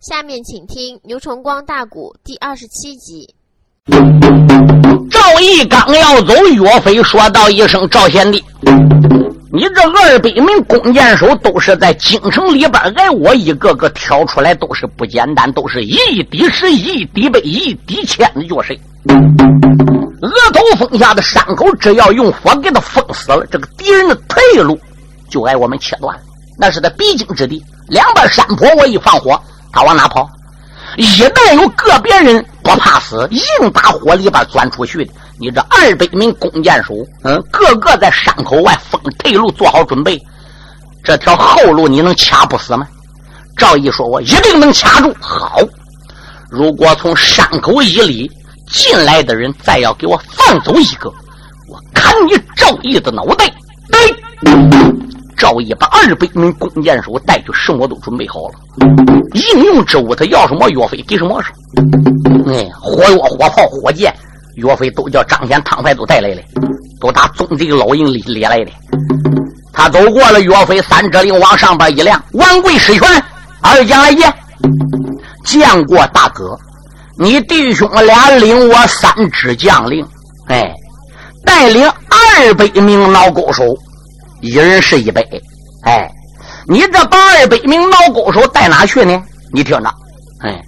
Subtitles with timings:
[0.00, 3.34] 下面请听《牛崇光大鼓》第二十七集。
[5.10, 8.42] 赵毅刚要走，岳飞说道一声：“赵贤弟，
[9.52, 18.80] 你这二百名弓箭手都是在京城里边挨我一个个挑出来，都是不简单，都是一敌十，一敌百，一敌千的绝谁？
[20.22, 24.80] 额头封下的伤口，只要用火给他封死了，这个敌人的退路
[25.28, 26.22] 就挨我们切断了。
[26.58, 29.38] 那是在必经之地，两边山坡，我一放火。”
[29.72, 30.28] 他往哪跑？
[30.96, 40.20] 一旦有个别人不怕死，硬打火里边钻出去的，你这二百名弓箭手，嗯，个个在山口外封退路，做好准备。
[41.04, 42.86] 这条后路你能掐不死吗？
[43.56, 45.60] 赵毅说：“我一定能掐住。”好，
[46.50, 48.30] 如果从山口以里
[48.68, 51.08] 进来的人再要给我放走一个，
[51.68, 53.46] 我砍你赵毅的脑袋！
[53.92, 54.14] 对。
[55.36, 58.54] 赵毅把二百名弓箭手带去，什么都准备好了。
[59.32, 61.50] 应用之物，他要什么药费给什么是。
[62.46, 64.12] 哎，火药、火炮、火箭，
[64.56, 66.42] 岳飞都叫张显、汤怀都带来了，
[67.00, 68.70] 都打总贼老营里列来的。
[69.72, 73.08] 他走过了，岳飞三指令往上边一亮，万贵师权，
[73.62, 74.12] 二将来
[75.44, 76.58] 见，过大哥，
[77.16, 80.06] 你弟兄俩领我三支将领，
[80.48, 80.70] 哎，
[81.46, 83.64] 带领二百名老勾手。
[84.40, 85.24] 一人是一百，
[85.84, 86.10] 哎，
[86.66, 89.22] 你这把二百名老高手带哪去呢？
[89.52, 89.94] 你听着，
[90.40, 90.60] 哎，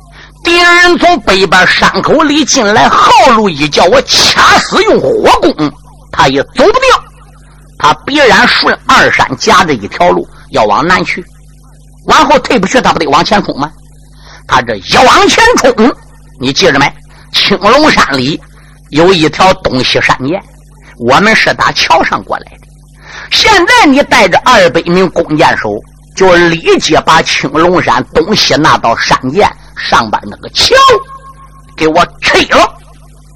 [0.44, 5.72] 敌人从北边山口里进来，后路一叫我掐死用火攻，
[6.10, 7.04] 他也走不掉，
[7.78, 11.24] 他必然顺二山夹着一条路要往南去，
[12.06, 13.70] 往后退不去，他不得往前冲吗？
[14.46, 15.96] 他这一往前冲，
[16.40, 16.92] 你记着没？
[17.32, 18.38] 青龙山里
[18.90, 20.38] 有一条东西山涧，
[20.98, 22.61] 我们是打桥上过来的。
[23.32, 25.70] 现在你带着二百名弓箭手，
[26.14, 30.74] 就立即把青龙山东西那道山涧上边那个桥
[31.74, 32.72] 给我拆了，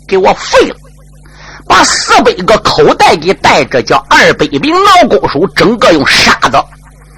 [0.06, 0.76] 给我废了，
[1.66, 6.58] 把四百个口袋给带着，叫二百名老弓手，整个用沙子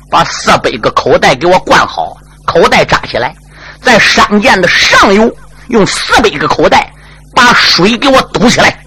[0.09, 2.17] 把四百个口袋给我灌好，
[2.47, 3.35] 口袋扎起来，
[3.83, 5.31] 在山涧的上游
[5.69, 6.91] 用四百个口袋
[7.35, 8.79] 把水给我堵起来，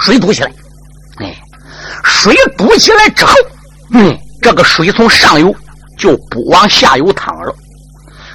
[0.00, 0.50] 水堵起来。
[2.06, 3.32] 水堵起来之后，
[3.92, 5.54] 嗯，这个水从上游
[5.98, 7.54] 就不往下游淌了，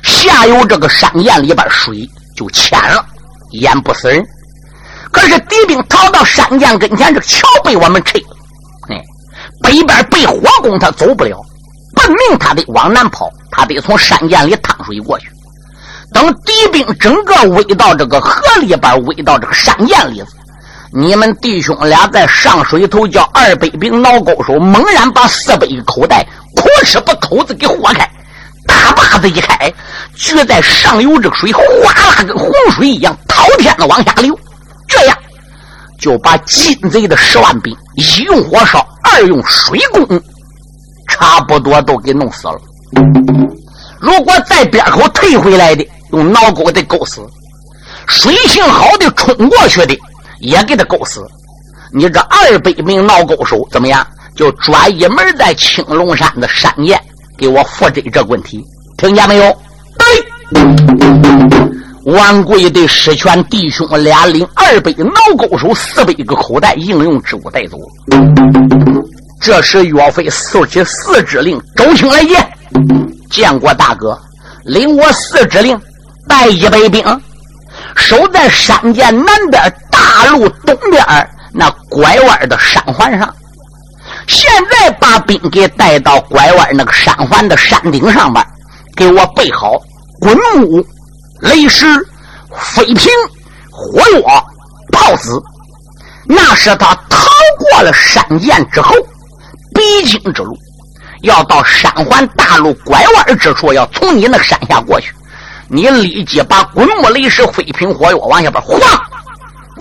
[0.04, 3.04] 下游这个山涧里边水就浅了，
[3.52, 4.24] 淹不死人。
[5.12, 8.38] 可是敌兵逃到山涧跟前，这个桥被我们拆了，
[8.90, 9.02] 哎，
[9.62, 11.40] 北边被火攻，他走不了，
[11.96, 15.30] 奔命他得往南跑，他得从山涧里趟水过去。
[16.14, 20.22] 等敌兵整个围到这个河里边，围到这个山涧里。
[20.94, 28.10] 你们弟兄俩在上水头，叫二百兵挠钩手，猛然把四百个口袋，哭哧把口子给豁开，
[28.68, 29.74] 大把子一开，
[30.16, 34.38] 举在上游，这个水哗啦跟洪水一样滔天的往下流。
[34.86, 35.18] 这样
[35.98, 40.22] 就把金贼的十万兵，一用火烧，二用水攻，
[41.08, 42.60] 差不多都给弄死了。
[44.02, 47.22] 如果在边口退回来的，用挠钩得勾死；
[48.08, 49.98] 水性好的冲过去的。
[50.42, 51.26] 也给他勾死！
[51.94, 54.06] 你这二百名闹勾手怎么样？
[54.34, 56.98] 就专一门在青龙山的山涧
[57.38, 58.66] 给我复诊这个问题，
[58.98, 59.58] 听见没有？
[59.98, 60.08] 对，
[62.14, 67.78] 万贵的师权弟兄俩领二百闹勾手四百个口袋应用之物带走。
[69.42, 72.48] 这时岳飞竖起四指令：周青来见，
[73.30, 74.18] 见过大哥，
[74.64, 75.78] 领我四指令，
[76.28, 77.04] 带一百兵，
[77.98, 79.62] 守在山涧南边。
[80.12, 81.02] 大路东边
[81.54, 83.34] 那拐弯的山环上，
[84.28, 88.46] 现在把兵给带到拐弯那个山环的山顶上边，
[88.94, 89.72] 给我备好
[90.20, 90.86] 滚木、
[91.40, 91.86] 雷石、
[92.58, 93.10] 飞瓶、
[93.72, 94.46] 火药、
[94.92, 95.42] 炮子。
[96.26, 97.26] 那是他逃
[97.58, 98.94] 过了山涧之后
[99.74, 100.58] 必经之路，
[101.22, 105.14] 要到山环大路拐弯之处，要从你那山下过去。
[105.70, 108.78] 你立即把滚木、雷石、飞瓶、火药往下边晃。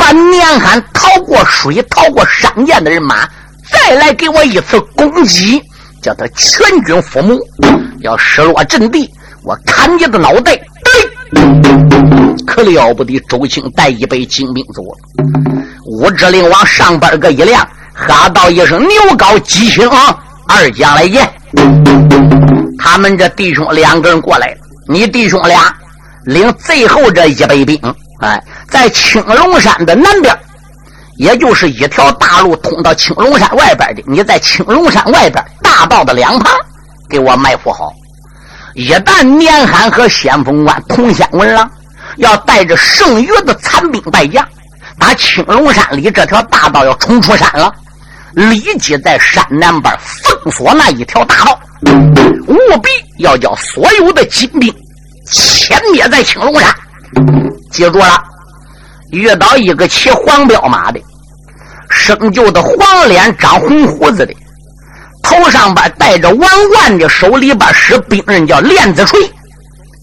[0.00, 3.28] 把年寒逃过水、逃过山涧的人马，
[3.70, 5.62] 再来给我一次攻击，
[6.00, 7.38] 叫他全军覆没。
[8.00, 9.06] 要失落阵地，
[9.44, 10.58] 我砍你的脑袋！
[12.46, 13.20] 可了不得！
[13.28, 14.96] 周青带一百精兵走了。
[15.84, 20.18] 武指令往上边个一亮，喊道一声：“牛皋吉星啊！
[20.48, 21.30] 二将来见。”
[22.80, 24.56] 他们这弟兄两个人过来了。
[24.88, 25.72] 你弟兄俩
[26.24, 27.78] 领最后这一百兵。
[28.20, 30.36] 哎，在青龙山的南边，
[31.16, 34.02] 也就是一条大路通到青龙山外边的。
[34.06, 36.54] 你在青龙山外边大道的两旁，
[37.08, 37.90] 给我埋伏好。
[38.74, 41.68] 一旦年寒和先锋官同乡文郎
[42.16, 44.46] 要带着剩余的残兵败将，
[44.98, 47.74] 打青龙山里这条大道要冲出山了，
[48.34, 51.58] 立即在山南边封锁那一条大道，
[52.46, 54.70] 务必要将所有的金兵
[55.26, 56.74] 歼灭在青龙山。
[57.70, 58.22] 记住了，
[59.10, 61.00] 遇到一个骑黄骠马的，
[61.90, 64.34] 生就的黄脸、长红胡子的。
[65.22, 69.20] 头上边戴着王冠的，手里边使兵刃叫链子锤，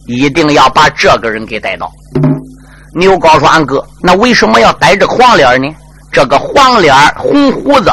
[0.06, 1.92] 一定要把这个人给带到。
[2.94, 5.68] 牛高说：“俺哥，那为什么要带着黄脸呢？
[6.12, 7.92] 这个黄脸红胡子，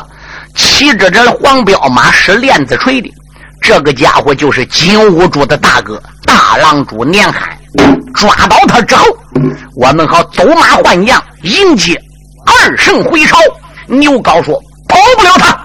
[0.55, 3.12] 骑着这黄骠马，使链子锤的，
[3.64, 7.58] 这个家伙就是金兀术的大哥大狼主年罕。
[8.14, 9.05] 抓到他之后，
[9.75, 11.99] 我们好走马换将迎接
[12.44, 13.38] 二圣回朝。”
[13.88, 14.62] 牛高说。
[14.87, 15.64] 跑不了他，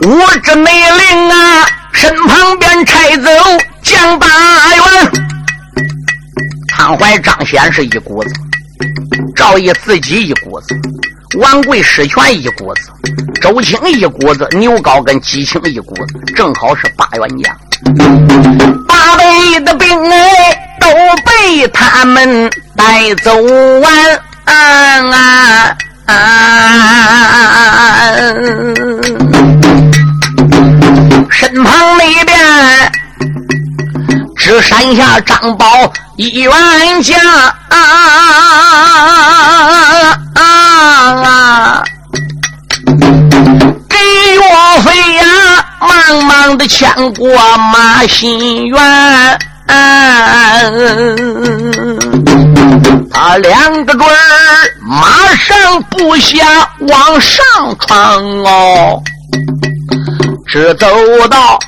[0.00, 3.28] 我这内令啊，身旁边差走
[3.82, 4.26] 将大
[4.74, 4.82] 元，
[6.68, 8.34] 汤怀、张显是一股子，
[9.36, 10.74] 赵毅自己一股子，
[11.38, 12.90] 王贵、施权一股子，
[13.40, 17.56] 周青一股子，牛高跟姬青一股子，正好是八员将，
[18.86, 20.60] 八倍的兵哎。
[20.80, 20.90] 都
[21.24, 23.32] 被他们带走
[23.80, 23.94] 完，
[31.30, 32.23] 身旁那
[34.36, 35.66] 只山下张宝
[36.16, 36.52] 一员
[37.02, 37.16] 将，
[43.88, 43.96] 给
[44.34, 44.40] 岳
[44.82, 45.24] 飞呀，
[45.80, 47.28] 忙忙的牵过
[47.72, 48.78] 马心园。
[53.10, 54.14] 他两个准儿
[54.82, 57.42] 马上步下往上
[57.78, 59.02] 闯哦，
[60.54, 60.86] 只走
[61.28, 61.58] 到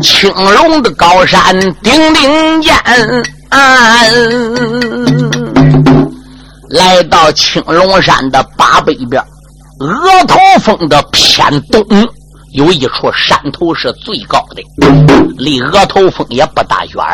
[0.00, 2.72] 青龙的高山顶顶间，
[6.68, 9.20] 来到青龙山的八北边，
[9.80, 11.84] 额头峰的偏东。
[12.52, 14.62] 有一处山头是最高的，
[15.36, 17.04] 离额头峰也不大远。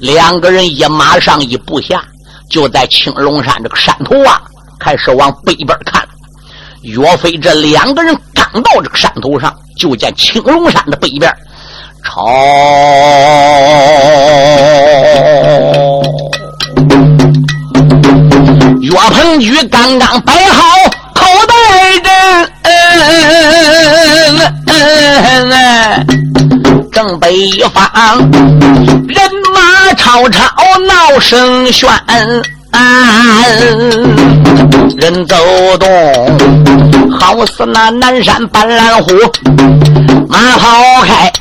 [0.00, 2.02] 两个人一马上一步下，
[2.48, 4.40] 就在青龙山这个山头啊，
[4.80, 6.02] 开始往北边看。
[6.80, 8.14] 岳飞这两个人
[8.62, 11.34] 到这个山头上，就见青龙山的北边，
[12.04, 12.24] 朝
[18.80, 20.64] 岳鹏举刚刚摆好
[21.14, 21.54] 口袋
[22.02, 22.12] 阵。
[26.92, 27.82] 正北方，
[29.08, 29.18] 人
[29.52, 30.46] 马吵吵
[30.86, 31.90] 闹声喧，
[34.96, 35.36] 人走
[35.78, 35.88] 动，
[37.20, 39.12] 好似那南山斑斓虎，
[40.28, 41.32] 马好开，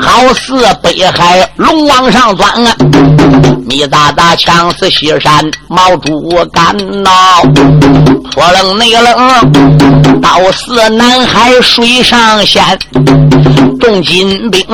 [0.00, 2.74] 好似北海龙往上钻啊！
[3.78, 7.40] 密匝匝枪似西山毛竹竿呐，
[8.32, 12.60] 泼冷内冷，刀似南海水上仙。
[13.78, 14.66] 众金兵，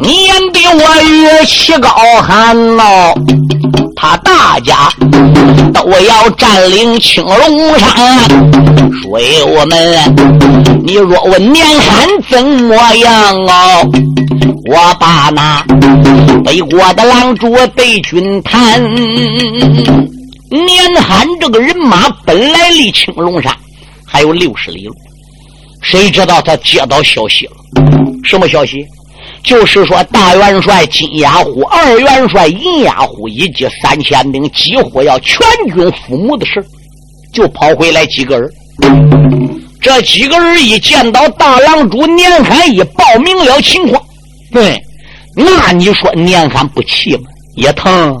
[0.00, 1.88] 你比我越气高
[2.22, 3.12] 喊呐，
[3.96, 4.88] 他大家
[5.74, 7.88] 都要占领青龙山。
[9.02, 13.90] 所以我们，你若问年寒怎么样哦？
[14.66, 15.64] 我把那
[16.44, 18.82] 北国的狼主对军谈。
[20.48, 23.52] 年寒这个人马本来离青龙山
[24.06, 24.94] 还有六十里路。
[25.82, 27.52] 谁知道他接到消息了？
[28.24, 28.84] 什么消息？
[29.42, 35.38] 就是说大元帅金牙虎、二元帅银牙虎以及三千兵几乎要全
[35.74, 36.64] 军覆没的事
[37.32, 38.50] 就跑回来几个人。
[39.80, 44.02] 这几个人一见到大郎主年罕，一报明了情况，
[44.56, 44.82] 对，
[45.34, 47.28] 那你说年罕不气吗？
[47.56, 48.18] 也疼。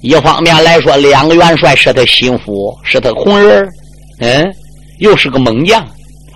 [0.00, 3.68] 一方面来说，两个元帅是他心腹，是他红人
[4.20, 4.50] 嗯，
[5.00, 5.86] 又是个猛将。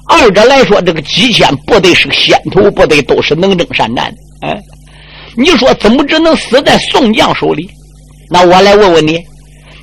[0.09, 4.47] 二者来说，这个几千部队是个先头部队，都是能征善战的。
[4.47, 4.63] 哎，
[5.39, 7.67] 你说怎么只能死在宋将手里？
[8.29, 9.19] 那我来问问你，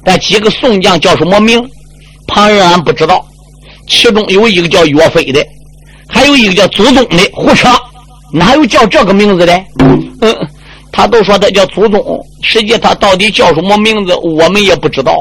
[0.06, 1.68] 那几个宋将叫什么名？
[2.28, 3.26] 旁人俺不知道。
[3.88, 5.44] 其中有一个叫岳飞的，
[6.08, 7.18] 还有一个叫祖宗的。
[7.34, 7.70] 胡扯！
[8.32, 9.64] 哪有叫这个名字的？
[10.22, 10.36] 嗯，
[10.92, 15.14] 他都说他叫祖宗，实际他到底叫什么名字，我们也不知道。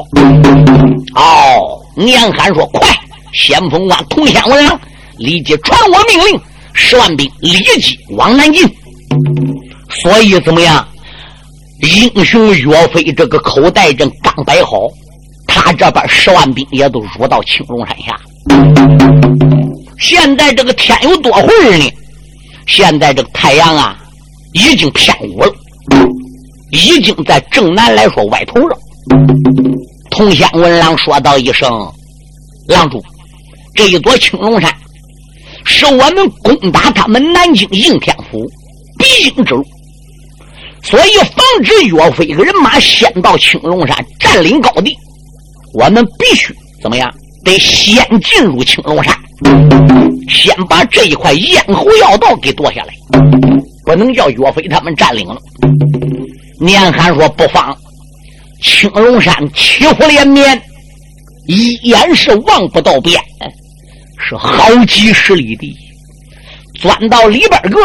[1.15, 2.87] 哦，年寒说：“快，
[3.33, 4.79] 先锋官同乡文郎。”
[5.17, 6.39] 立即传我命令，
[6.73, 8.63] 十万兵立即往南进。
[9.89, 10.87] 所以怎么样？
[11.81, 14.77] 英雄岳飞这个口袋阵刚摆好，
[15.47, 18.19] 他这边十万兵也都入到青龙山下。
[19.99, 21.89] 现在这个天有多会呢？
[22.67, 23.97] 现在这个太阳啊，
[24.53, 25.51] 已经偏午了，
[26.71, 28.77] 已经在正南来说歪头了。
[30.11, 31.69] 通仙文郎说道一声
[32.67, 33.01] ：“郎主，
[33.73, 34.73] 这一座青龙山
[35.63, 38.45] 是我们攻打他们南京应天府
[38.97, 39.63] 必经之路，
[40.83, 44.93] 所以防止岳飞个人马先到青龙山占领高地，
[45.73, 47.13] 我们必须怎么样？
[47.45, 49.15] 得先进入青龙山。”
[50.27, 52.93] 先把这一块咽喉要道给夺下来，
[53.85, 55.37] 不能叫岳飞他们占领了。
[56.59, 57.75] 年寒说：“不妨，
[58.61, 60.61] 青龙山起伏连绵，
[61.47, 63.19] 一眼是望不到边，
[64.19, 65.75] 是好几十里地，
[66.73, 67.79] 钻到里边个，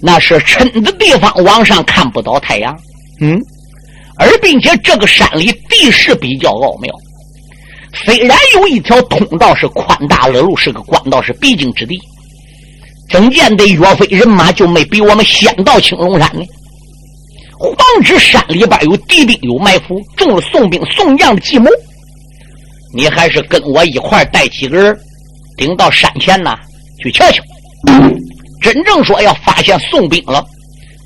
[0.00, 2.74] 那是深的地方，往上看不到太阳。
[3.20, 3.38] 嗯，
[4.18, 6.92] 而并且这个山里地势比较奥妙。”
[8.04, 11.98] 虽然有一条通道是宽大了路，是个官道，是必经之地，
[13.10, 16.44] 怎见得岳飞人马就没比我们先到青龙山呢？
[17.58, 21.70] 防止山里边有敌兵有埋伏，中了宋兵宋将的计谋，
[22.92, 24.96] 你还是跟我一块带几个人
[25.56, 26.58] 顶到山前呐
[27.02, 27.42] 去瞧瞧。
[28.60, 30.44] 真正说要发现宋兵了，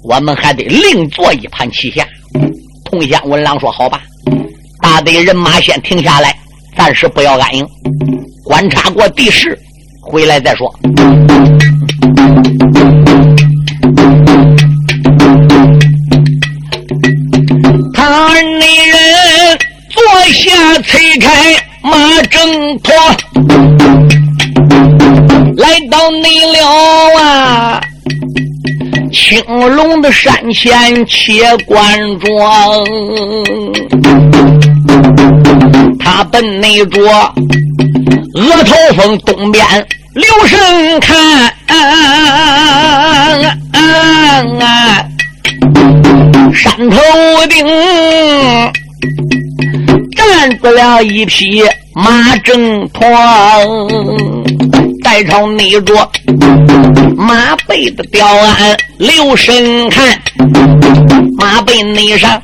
[0.03, 2.07] 我们还得另做一盘棋下。
[2.85, 4.03] 通县文郎说：“好吧，
[4.81, 6.37] 大队人马先停下来。”
[6.77, 7.67] 暂时不要安营，
[8.45, 9.59] 观察过地势，
[10.01, 10.73] 回来再说。
[17.93, 19.59] 他二人
[19.91, 22.95] 坐下，催开马挣脱，
[25.57, 27.81] 来到内了啊！
[29.13, 32.85] 青龙的山前且观庄。
[35.99, 37.01] 他奔内着
[38.35, 39.65] 额头峰东边
[40.15, 41.55] 留神看，
[46.55, 46.97] 山头
[47.49, 47.67] 顶
[50.17, 51.63] 站住了一匹
[51.95, 53.09] 马正团，
[55.03, 56.11] 带朝内着
[57.17, 60.19] 马背的吊鞍留神看，
[61.39, 62.43] 马背内上。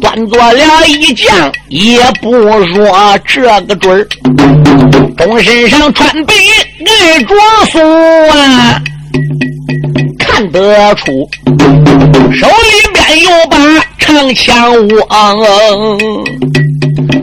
[0.00, 2.32] 端坐了一将，也不
[2.66, 4.06] 说这个准儿。
[5.16, 6.34] 中身上穿白
[6.84, 7.34] 盖着
[7.70, 7.78] 素
[8.30, 8.82] 啊，
[10.18, 11.28] 看得出
[12.32, 13.56] 手里边有把
[13.98, 14.72] 长枪
[15.08, 15.46] 望。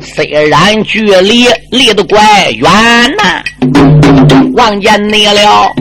[0.02, 2.64] 虽然距离离得怪远
[3.18, 3.44] 呐，
[4.56, 5.72] 望见你了。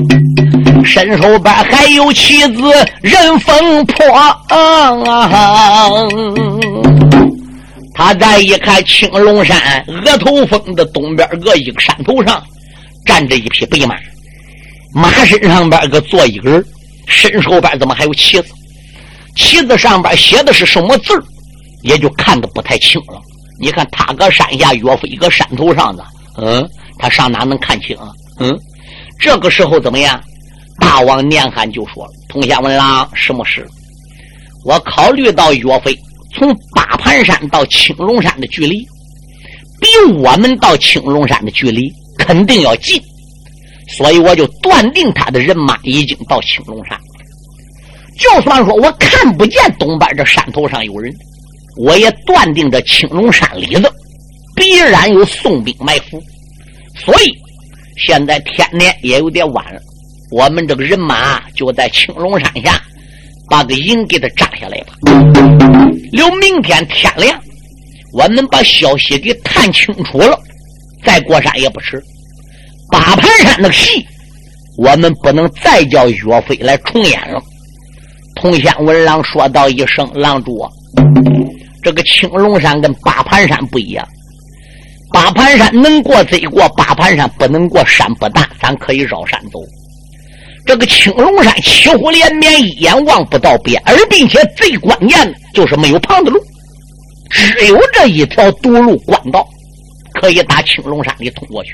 [0.85, 2.63] 身后边还有妻子
[3.03, 4.05] 任风破，
[7.95, 12.43] 他再一看青龙山额头峰的东边个一个山头上
[13.05, 13.95] 站着一匹白马，
[14.95, 16.65] 马身上边个坐一个人，
[17.07, 18.49] 身后边怎么还有旗子？
[19.37, 21.13] 旗子上边写的是什么字
[21.83, 23.21] 也就看得不太清了。
[23.61, 26.03] 你看他搁山下，岳飞搁山头上的，
[26.39, 26.67] 嗯，
[26.99, 27.95] 他上哪能看清？
[28.41, 28.59] 嗯，
[29.19, 30.21] 这个时候怎么样？
[30.79, 33.67] 大王年寒就说了：“通县文郎，什么事？
[34.65, 35.95] 我考虑到岳飞
[36.35, 38.79] 从八盘山到青龙山的距离，
[39.79, 42.99] 比我们到青龙山的距离肯定要近，
[43.89, 46.99] 所以我就断定他的人马已经到青龙山。
[48.19, 51.13] 就算说我看不见东边这山头上有人，
[51.77, 53.91] 我也断定这青龙山里头
[54.57, 56.23] 必然有宋兵埋伏。
[57.05, 57.33] 所以
[58.01, 59.81] 现在天呢也有点晚了。”
[60.31, 62.81] 我们这个人马就在青龙山下，
[63.49, 64.95] 把个营给他扎下来吧。
[66.13, 67.37] 留明天天亮，
[68.13, 70.39] 我们把消息给探清楚了，
[71.05, 72.01] 再过山也不迟。
[72.93, 74.07] 八盘山那戏，
[74.79, 77.43] 我们不能再叫岳飞来重演了。
[78.37, 80.65] 通仙文郎说道一声：“郎主，
[81.83, 84.07] 这个青龙山跟八盘山不一样。
[85.13, 87.85] 八盘山能过贼过，八盘山不能过。
[87.87, 89.61] 山不大，咱可以绕山走。”
[90.67, 96.39] 这个青龙山起伏连绵，一眼望不到边，而并且最关键的就是没有旁的路，
[97.31, 99.45] 只有这一条独路官道
[100.21, 101.73] 可以打青龙山里通过去。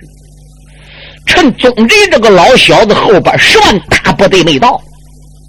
[1.26, 4.80] 趁宗贼这个老小子后边十万大部队没到，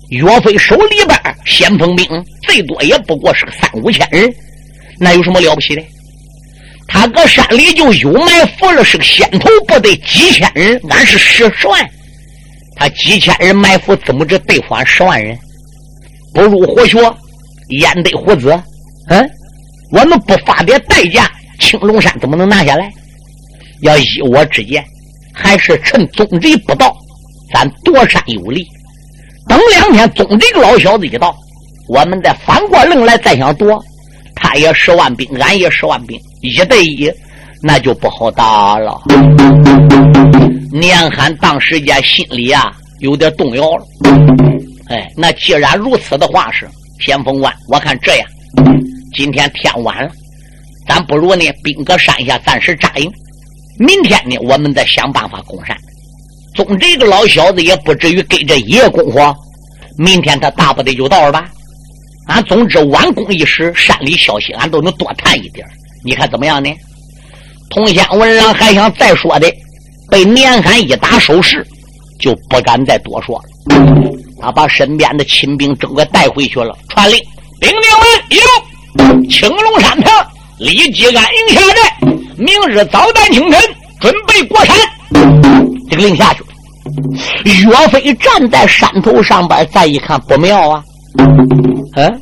[0.10, 2.06] 岳飞手里边先锋兵
[2.41, 4.29] 最多也不过是个三五千人，
[5.00, 5.82] 那有什么了不起的？
[6.88, 11.86] 他搁山里就有埋伏了，是个先头部队几千人，俺是十十万。
[12.75, 15.38] 他几千人埋伏，怎么着对付俺十万人？
[16.34, 16.98] 不入活血，
[17.70, 18.51] 焉得虎子？
[19.10, 19.29] 嗯，
[19.91, 21.29] 我们不发点代价，
[21.60, 22.89] 青龙山怎么能拿下来？
[23.82, 24.84] 要依我之见，
[25.34, 26.96] 还是趁宗贼不到，
[27.53, 28.65] 咱夺山有利。
[29.48, 31.36] 等两天宗这个老小子一到，
[31.88, 33.84] 我们再反过愣来再想夺，
[34.38, 37.12] 他也十万兵，俺也十万兵，一对一，
[37.62, 39.00] 那就不好打了。
[40.72, 43.86] 年寒当时间心里啊有点动摇了。
[44.89, 46.67] 哎，那既然如此的话是
[47.00, 48.27] 先锋关，我看这样，
[49.13, 50.10] 今天天晚了，
[50.88, 53.12] 咱不如呢兵搁山下暂时扎营，
[53.79, 55.75] 明天呢我们再想办法攻山。
[56.56, 59.20] 总这个老小子也不至于给这一夜功夫，
[59.98, 61.50] 明天他大不得就到了吧？
[62.27, 65.65] 俺总之晚攻一时，山里消息俺都能多探一点
[66.03, 66.69] 你看怎么样呢？
[67.69, 69.51] 通县文郎还想再说的，
[70.10, 71.65] 被年寒一打手势，
[72.19, 73.43] 就不敢再多说了。
[74.39, 77.17] 他把身边的亲兵整个带回去了，传令
[77.60, 80.13] 兵丁们一路青龙山旁
[80.60, 82.07] 立即安营下寨，
[82.38, 83.62] 明日早旦清晨
[84.00, 84.75] 准备过山。
[85.89, 86.48] 这个令下去了。
[87.46, 90.84] 岳飞站在山头上边，再一看不妙啊！
[91.96, 92.22] 嗯，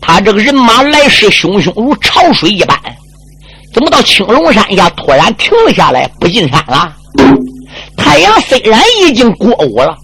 [0.00, 2.78] 他这个人马来势汹汹如潮水一般，
[3.72, 6.94] 怎么到青龙山下突然停了下来，不进山了？
[7.96, 9.96] 太阳虽然已经过午了，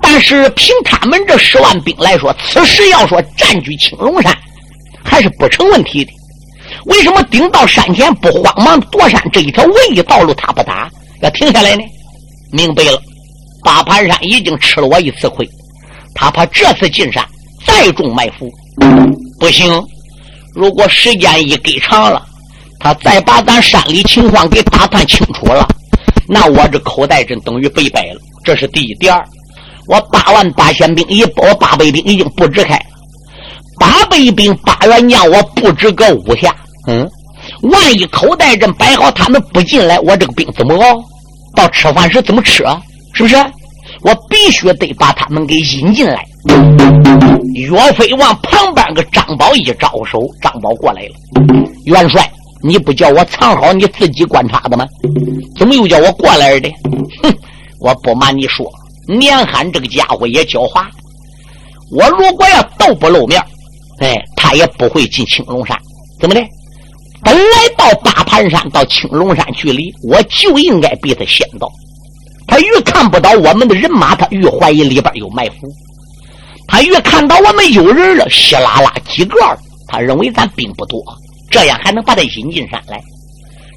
[0.00, 4.36] 但是凭他们这十万兵来说，此时要说占据青龙山，
[5.04, 6.12] 还是不成问题的。
[6.86, 10.88] 为什么顶到山前不慌忙夺山这一条唯一道路他不打，
[11.20, 11.82] 要停下来呢？
[12.52, 13.02] 明白了。
[13.64, 15.48] 八盘山已经吃了我一次亏，
[16.14, 17.24] 他怕这次进山
[17.66, 18.50] 再中埋伏，
[19.38, 19.82] 不行。
[20.54, 22.22] 如果时间一给长了，
[22.78, 25.66] 他再把咱山里情况给打探清楚了，
[26.28, 28.20] 那我这口袋阵等于被败了。
[28.44, 29.22] 这是第一第二
[29.86, 32.84] 我八万八千兵，一我八百兵已经布置开了，
[33.78, 36.54] 八百兵八员将我布置个五下。
[36.86, 37.06] 嗯，
[37.62, 41.02] 万一口袋阵摆好，他们不进来，我这个兵怎么熬？
[41.54, 42.80] 到吃饭时怎么吃啊？
[43.12, 43.36] 是不是？
[44.06, 46.24] 我必须得把他们给引进来。
[47.54, 51.14] 岳飞往旁边个张宝一招手，张宝过来了。
[51.86, 52.30] 元帅，
[52.62, 54.86] 你不叫我藏好，你自己观察的吗？
[55.58, 56.70] 怎么又叫我过来的？
[57.22, 57.34] 哼！
[57.80, 58.64] 我不瞒你说，
[59.08, 60.86] 年寒这个家伙也狡猾。
[61.90, 63.42] 我如果要都不露面，
[63.98, 65.76] 哎，他也不会进青龙山。
[66.20, 66.40] 怎么的？
[67.24, 67.42] 本来
[67.76, 71.68] 到八盘山到青龙山距离，我就应该比他先到。
[72.46, 75.66] 他越看不到我们的人马，他越怀疑里边有埋伏；
[76.68, 79.36] 他越看到我们有人了，稀拉拉几个，
[79.88, 81.02] 他认为咱兵不多，
[81.50, 83.00] 这样还能把他引进山来。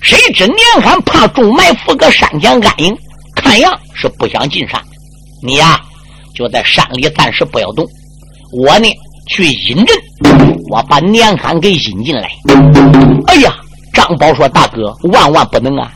[0.01, 2.95] 谁知年罕怕中埋伏，搁山前安营，
[3.36, 4.82] 看样是不想进山。
[5.43, 5.82] 你呀，
[6.36, 7.86] 就在山里暂时不要动，
[8.51, 8.88] 我呢
[9.27, 9.97] 去引阵，
[10.69, 12.29] 我把年罕给引进来。
[13.27, 13.53] 哎呀，
[13.93, 15.91] 张宝说：“大哥，万万不能啊！”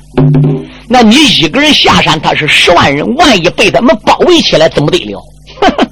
[0.89, 5.21] 那你一个人下山，他是十万人，万一被他们包围起来，怎么得了？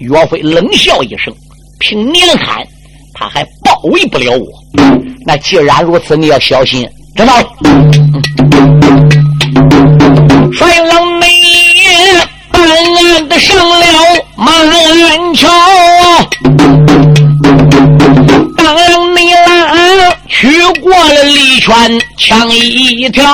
[0.00, 1.32] 岳飞冷笑一声
[1.80, 2.62] ：“凭年罕，
[3.14, 4.46] 他还包围不了我。
[5.24, 7.48] 那既然如此，你要小心，知道了？”
[10.52, 11.26] 帅冷眉
[12.50, 13.86] 暗暗的上了
[14.36, 15.48] 马鞍桥。
[20.44, 21.72] 来去过了李泉
[22.18, 23.24] 枪一条，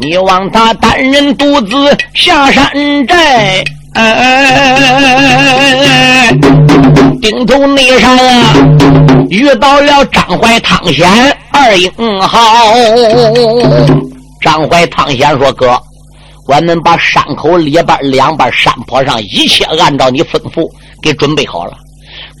[0.00, 2.70] 你望他单人独自下山
[3.06, 3.64] 寨，
[7.22, 8.54] 顶头那上啊
[9.30, 11.08] 遇到了张怀、汤显
[11.52, 12.74] 二英豪。
[14.42, 15.80] 张怀、汤显说：“哥，
[16.48, 20.68] 我们把山口里边两边山坡上一切按照你吩咐。”
[21.02, 21.72] 给准备好了，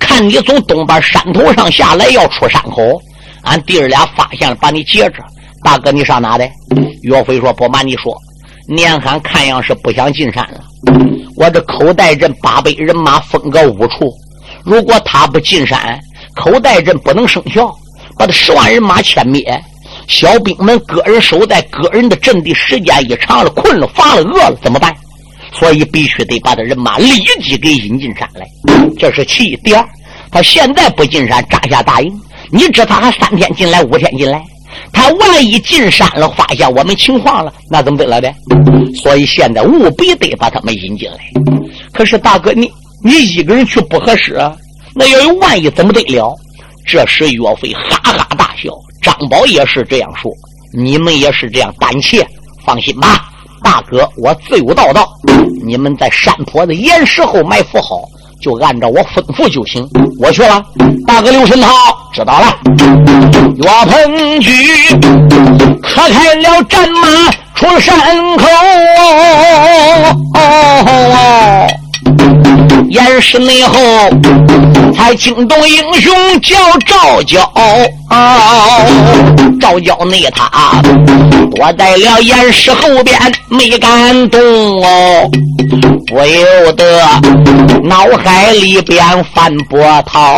[0.02, 3.00] 看你从东边山头上下来要出山口，
[3.44, 5.22] 俺弟儿俩发现了，把你截着。
[5.62, 6.48] 大哥，你上哪的？
[7.02, 8.12] 岳飞说：“不瞒你说，
[8.66, 10.60] 年寒看样是不想进山了。
[11.36, 14.12] 我这口袋阵八百人马分个五处，
[14.64, 15.98] 如果他不进山，
[16.34, 17.72] 口袋阵不能生效，
[18.18, 19.62] 把他十万人马歼灭。
[20.08, 24.92] 小兵们个人守在个人的阵地，时间一长了，困了、乏了、饿了，怎么办？”
[25.52, 27.06] 所以必须得把他人马立
[27.42, 28.46] 即给引进山来，
[28.98, 29.56] 这是其一。
[29.58, 29.86] 第二，
[30.30, 32.12] 他现在不进山扎下大营，
[32.50, 34.42] 你知他还三天进来五天进来，
[34.92, 38.32] 他万一进山了发现我们情况了，那怎么得了的？
[38.94, 41.18] 所以现在务必得把他们引进来。
[41.92, 42.70] 可是大哥，你
[43.04, 44.54] 你一个人去不合适啊，
[44.94, 46.34] 那要有万一怎么得了？
[46.86, 48.70] 这时岳飞哈哈大笑，
[49.02, 50.32] 张宝也是这样说，
[50.72, 52.26] 你们也是这样胆怯，
[52.64, 53.28] 放心吧。
[53.62, 55.08] 大哥，我自有道道。
[55.64, 58.00] 你们在山坡的岩石后埋伏好，
[58.40, 59.88] 就按照我吩咐就行。
[60.20, 60.62] 我去了，
[61.06, 61.68] 大哥刘神涛
[62.12, 62.56] 知道了。
[63.56, 64.50] 岳鹏举
[65.82, 67.96] 可开了战马出山
[68.36, 68.46] 口。
[72.92, 73.78] 岩石内后，
[74.94, 77.40] 才惊动英雄叫赵娇。
[79.58, 80.82] 赵娇内他
[81.56, 84.38] 躲在了岩石后边，没敢动
[84.84, 85.26] 哦，
[86.06, 87.02] 不由得
[87.82, 89.02] 脑海里边
[89.34, 90.36] 翻波涛。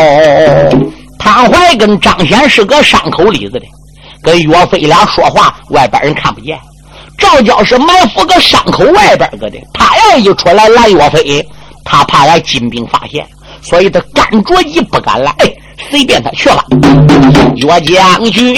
[1.19, 3.67] 潘怀跟张显是个山口里子的，
[4.23, 6.57] 跟岳飞俩说话，外边人看不见。
[7.19, 11.45] 赵娇是埋伏个山口外边个的，他要一出来拦岳飞。
[11.85, 13.27] 他怕来金兵发现，
[13.61, 15.35] 所以他敢着急不敢来，
[15.91, 16.65] 随便他去了。
[17.57, 18.55] 岳将军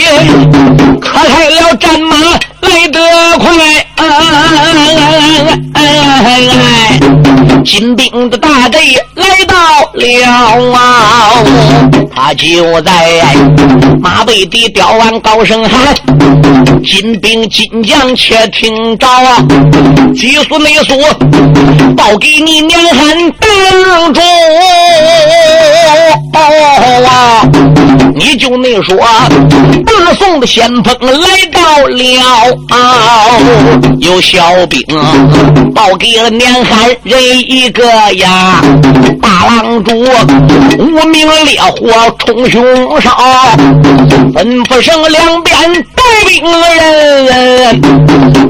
[1.01, 2.17] 可开了战马
[2.63, 3.01] 来得
[3.39, 3.47] 快，
[7.65, 8.81] 金兵的大队
[9.15, 9.55] 来到
[9.93, 10.05] 了
[10.75, 11.45] 啊！
[12.15, 12.91] 他就在
[14.01, 15.95] 马背地吊完高声喊
[16.83, 19.45] ：“金兵金将且听着啊！
[20.15, 20.95] 急速内速
[21.97, 23.47] 报给你娘喊大
[24.13, 24.21] 主
[26.33, 27.16] 啊！
[28.15, 28.97] 你就那说，
[29.85, 31.99] 北宋的先锋来到了
[32.71, 32.77] 啊！
[33.99, 34.81] 有小兵
[35.75, 38.63] 报给了年寒人一个呀！
[39.21, 39.93] 大郎主
[40.79, 43.11] 无名烈火冲胸烧，
[44.35, 45.55] 吩咐声两边
[45.95, 46.43] 带兵
[47.27, 47.81] 人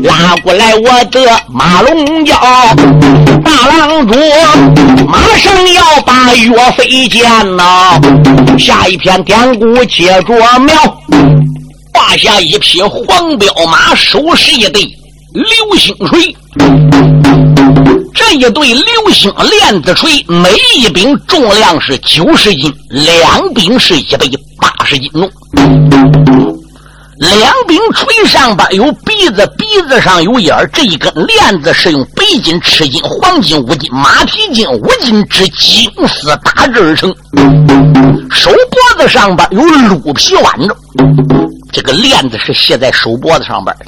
[0.02, 2.34] 拉过来我的马龙蛟，
[3.46, 4.18] 大郎主
[5.06, 8.00] 马上要把岳飞见呐！
[8.58, 10.74] 下一篇典故接着描，
[11.94, 12.98] 画下一匹黄
[13.38, 14.82] 骠马，手持一对
[15.32, 16.36] 流星锤。
[18.12, 23.14] 这一对流星链子锤，每一柄重量是九十斤，两
[23.54, 24.26] 柄是一百
[24.58, 25.30] 八十斤重。
[27.18, 30.68] 两柄锤上边有鼻子，鼻子上有眼儿。
[30.68, 37.08] 这一根链子是用白金、赤金、黄金、五金、马蹄金、五金之金丝打制而成。
[38.30, 40.76] 手脖子上边有鹿皮挽着，
[41.72, 43.86] 这个链子是系在手脖子上边的。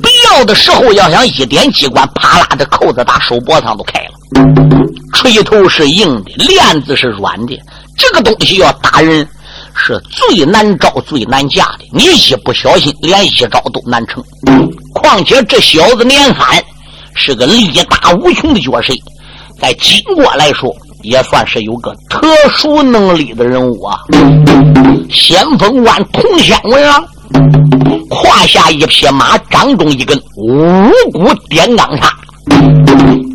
[0.00, 4.12] 必要的时候，要想一点机关，啪啦的扣子打手脖子上都开了。
[5.12, 7.58] 锤头是硬的，链子是软的，
[7.98, 9.26] 这个东西要打人。
[9.86, 14.20] 是最难招、最难架的，你一不小心，连一招都难成。
[14.92, 16.60] 况且这小子年罕
[17.14, 18.92] 是个力大无穷的角色，
[19.60, 24.00] 在金国来说，也算是有个特殊能力的人物啊。
[25.08, 27.06] 先锋官铜仙文郎
[28.10, 32.12] 胯下一匹马，掌中一根五谷点钢叉，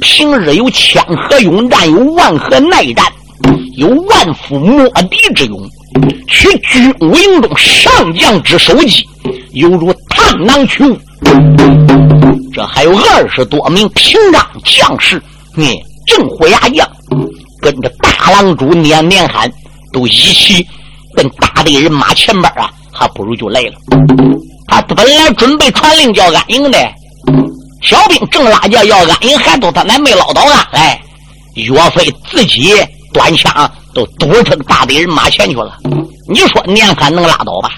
[0.01, 3.05] 平日有枪河勇战，有万河耐战，
[3.77, 5.57] 有万夫莫敌之勇。
[6.27, 9.07] 取举武营中上将之首级，
[9.53, 10.97] 犹如探囊取物。
[12.53, 15.21] 这还有二十多名平章将士，
[15.55, 16.87] 你正虎牙将，
[17.61, 19.51] 跟着大郎主年年喊，
[19.93, 20.65] 都一起
[21.15, 23.73] 跟大队人马前边啊，还不如就来了。
[24.67, 26.77] 他本来准备传令叫安营的，
[27.83, 30.55] 小兵正拉架要安营，还都他奶没捞到呢。
[30.71, 30.99] 哎。
[31.55, 32.73] 岳飞自己
[33.11, 33.69] 端枪。
[33.93, 35.77] 都堵成大队人马前去了，
[36.29, 37.69] 你说年犯能拉倒吧？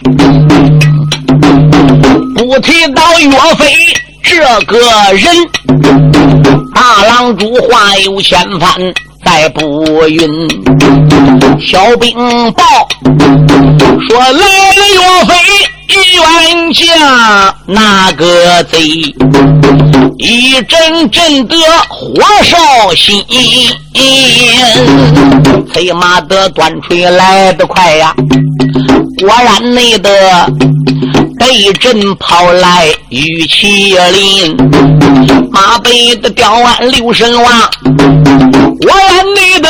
[2.35, 4.79] 不提到岳飞这个
[5.13, 5.35] 人，
[6.73, 8.69] 大郎主话有千帆，
[9.25, 10.47] 再不允。
[11.59, 12.15] 小兵
[12.53, 12.63] 报
[14.07, 15.33] 说来了岳飞。
[15.95, 18.79] 冤家那个贼，
[20.17, 21.55] 一阵阵的
[21.87, 22.57] 火烧
[22.95, 23.23] 心，
[25.71, 28.11] 飞马的短锤来得快呀！
[29.19, 30.09] 果然内的
[31.43, 34.55] 被阵跑来玉麒麟，
[35.51, 37.45] 马背的吊鞍六神王，
[38.79, 39.69] 果然内的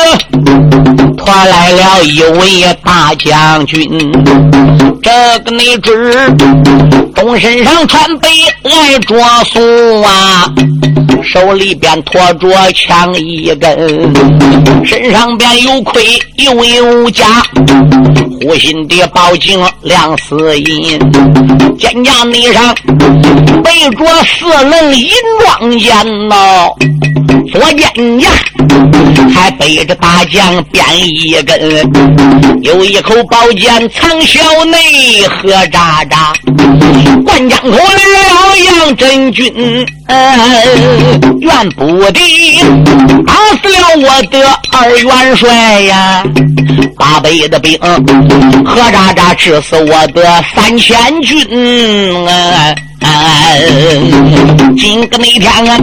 [1.16, 3.90] 拖来了一位大将军。
[5.02, 5.10] 这
[5.40, 6.14] 个你知，
[7.24, 8.28] 从身上穿背
[8.64, 10.44] 爱着素啊，
[11.22, 14.14] 手里边托着枪一根，
[14.84, 16.04] 身上边有盔
[16.36, 17.42] 又有甲，
[18.42, 20.98] 护心的宝镜亮似银，
[21.78, 22.74] 肩胛内上
[23.64, 25.08] 背着四棱银
[25.40, 26.68] 装剑呐，
[27.50, 28.53] 左肩胛。
[29.34, 31.58] 还背着大将鞭一根，
[32.62, 36.34] 有一口宝剑藏小内，何喳喳。
[37.24, 39.44] 灌江口来了杨真军，
[41.40, 42.20] 怨不得
[43.26, 44.38] 打死了我的
[44.72, 46.22] 二元帅呀！
[46.96, 47.78] 八百的兵，
[48.64, 52.74] 何喳喳致死我的三千军啊！
[54.76, 55.76] 今个那天啊，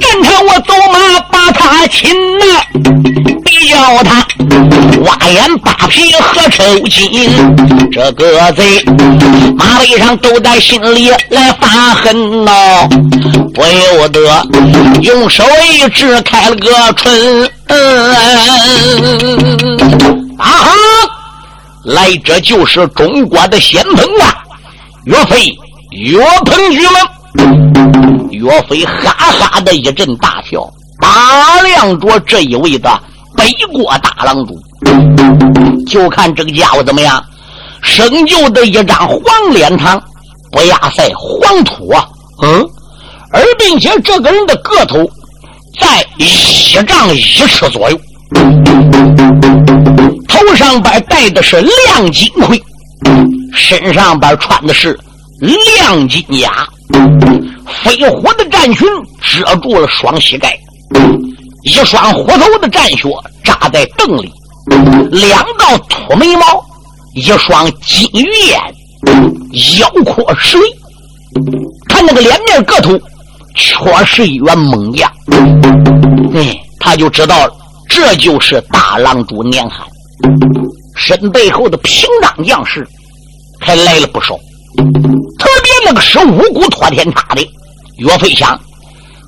[0.00, 2.44] 战场我走马把他擒呐，
[3.44, 4.26] 比叫他
[5.04, 7.28] 挖眼扒皮和抽筋。
[7.92, 8.82] 这个贼
[9.56, 12.88] 马背上都在心里来发恨呐，
[13.52, 14.20] 不由得
[15.02, 17.50] 用手一指开了个春。
[20.38, 20.70] 啊哈！
[21.84, 24.34] 来，这就是中国的先锋啊，
[25.04, 25.56] 岳飞。
[25.94, 30.68] 岳鹏举们，岳飞哈哈的一阵大笑，
[31.00, 33.00] 打量着这一位的
[33.36, 34.60] 北国大郎主，
[35.86, 37.24] 就看这个家伙怎么样，
[37.80, 40.00] 生就的一张黄脸膛，
[40.50, 42.04] 不亚赛黄土啊，
[42.42, 42.68] 嗯，
[43.30, 44.98] 而并且这个人的个头
[45.80, 48.00] 在一丈一尺左右，
[50.26, 52.60] 头上边戴的是亮金盔，
[53.54, 54.98] 身上边穿的是。
[55.44, 56.66] 亮金甲，
[57.66, 58.88] 飞虎的战裙
[59.20, 60.58] 遮住了双膝盖，
[61.64, 63.10] 一双虎头的战靴
[63.44, 64.32] 扎在凳里，
[65.10, 66.64] 两道秃眉毛，
[67.14, 68.58] 一双金鱼眼，
[69.80, 70.56] 腰阔实
[71.88, 72.98] 看那个脸面个头，
[73.54, 75.10] 确实一员猛将。
[76.34, 77.52] 哎，他就知道了，
[77.86, 79.86] 这就是大郎主年寒，
[80.96, 82.86] 身背后的屏障将士
[83.60, 84.38] 还来了不少。
[84.76, 87.46] 特别那个是五谷托天差的
[87.98, 88.58] 岳飞想，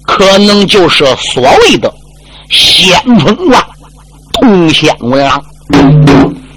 [0.07, 1.93] 可能就是所谓的
[2.51, 3.65] 先锋官
[4.33, 5.43] 通县文郎。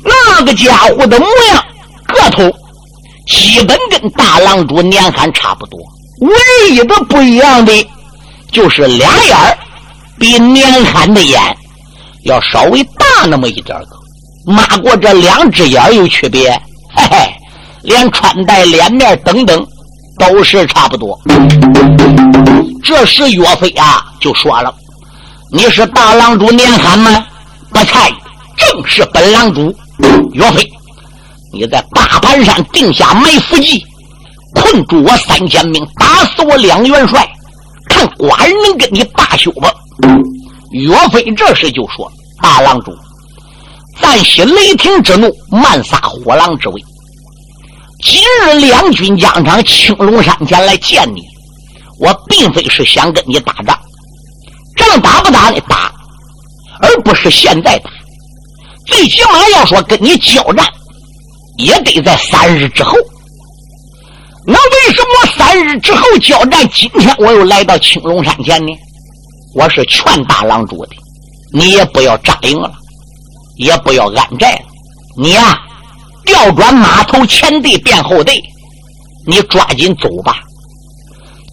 [0.04, 1.64] 那个家伙的模样、
[2.08, 2.52] 个头，
[3.28, 5.80] 基本跟大郎主年寒差不多。
[6.22, 6.30] 唯
[6.72, 7.72] 一的不一样的，
[8.52, 9.58] 就是俩眼儿
[10.18, 11.40] 比年寒的眼
[12.24, 13.98] 要稍微大那么一点个。
[14.46, 16.50] 马过这两只眼有区别，
[16.96, 17.36] 嘿嘿。
[17.82, 19.66] 连穿戴、脸面等等，
[20.18, 21.18] 都是差不多。
[22.84, 24.74] 这时岳飞啊就说了
[25.52, 27.26] ：“你是大郎主年寒吗？
[27.72, 28.10] 不才，
[28.58, 29.74] 正是本郎主
[30.34, 30.68] 岳飞。
[31.54, 33.84] 你在大盘山定下埋伏计，
[34.56, 37.28] 困住我三千兵，打死我两元帅，
[37.88, 39.62] 看寡人能跟你罢休不？”
[40.72, 42.12] 岳飞这时就说
[42.42, 42.92] ：“大郎主，
[44.02, 46.84] 暂息雷霆之怒，慢撒火狼之威。”
[48.02, 51.22] 今日两军疆场，青龙山前来见你，
[52.00, 53.78] 我并非是想跟你打仗，
[54.78, 55.92] 仗打不打的打，
[56.82, 57.92] 而不是现在打。
[58.88, 60.66] 最起码要说跟你交战，
[61.58, 62.94] 也得在三日之后。
[64.46, 66.68] 那为什么三日之后交战？
[66.74, 68.72] 今天我又来到青龙山前呢？
[69.56, 70.96] 我是劝大郎主的，
[71.52, 72.72] 你也不要扎营了，
[73.58, 74.62] 也不要安寨了，
[75.18, 75.60] 你呀。
[76.30, 78.40] 调转马头前队变后队，
[79.26, 80.36] 你抓紧走吧。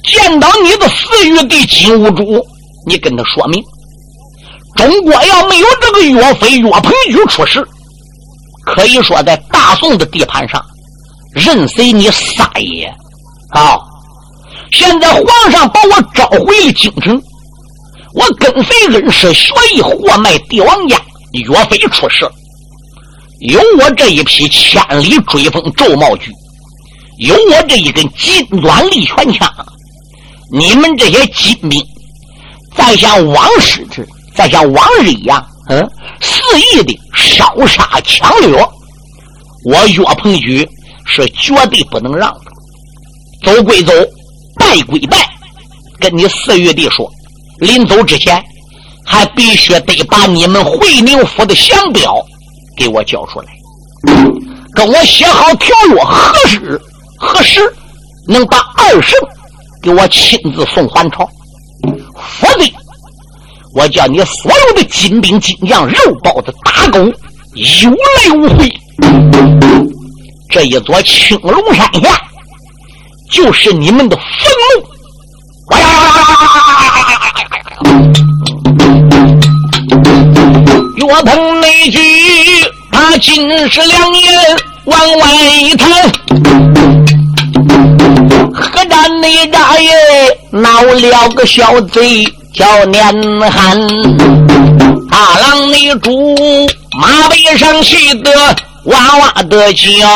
[0.04, 2.46] 见到你的四玉帝金兀术，
[2.86, 3.62] 你跟他说明：
[4.76, 7.66] 中国要没有这个岳飞、岳鹏举出世，
[8.66, 10.62] 可以说在大宋的地盘上，
[11.32, 12.86] 任随你撒野。
[13.52, 13.78] 啊，
[14.72, 17.18] 现在皇上把我召回了京城，
[18.12, 21.00] 我跟随恩师学艺，活埋帝王家，
[21.32, 22.28] 岳飞出世。
[23.40, 26.32] 有我这一匹千里追风骤茂驹，
[27.18, 29.48] 有我这一根金短利拳枪，
[30.50, 31.84] 你们这些金兵
[32.74, 35.86] 再像往事之，再像往日一样，嗯，
[36.20, 38.68] 肆意的烧杀抢掠，
[39.66, 40.66] 我岳鹏举
[41.04, 42.40] 是绝对不能让的。
[43.44, 43.92] 走归走，
[44.58, 45.28] 败归败，
[46.00, 47.06] 跟你四玉帝说，
[47.60, 48.42] 临走之前
[49.04, 52.24] 还必须得把你们会宁府的降表。
[52.76, 53.46] 给我交出来，
[54.74, 56.80] 跟我写好条约，何时
[57.18, 57.60] 何时
[58.28, 59.18] 能把二圣
[59.82, 61.28] 给我亲自送还朝？
[62.40, 62.64] 否则，
[63.74, 66.98] 我叫你所有的金兵金将、肉包子打狗
[67.54, 68.70] 有来无回。
[70.50, 72.20] 这一座青龙山下
[73.30, 74.24] 就是你们的坟
[74.74, 74.86] 墓。
[80.96, 81.98] 岳鹏那句，
[82.90, 84.56] 他尽是两眼
[84.86, 85.90] 往外一探，
[88.54, 89.90] 何战内大爷
[90.50, 93.04] 闹了个小贼叫年
[93.50, 93.78] 寒。
[95.10, 96.34] 大郎那主
[96.98, 98.30] 马背上气得
[98.84, 100.08] 哇哇的叫，